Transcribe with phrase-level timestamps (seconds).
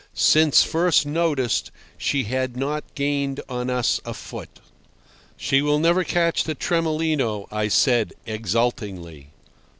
[0.15, 4.59] Since first noticed she had not gained on us a foot.
[5.37, 9.29] "She will never catch the Tremolino," I said exultingly.